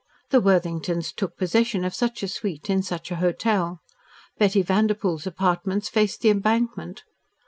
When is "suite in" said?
2.27-2.81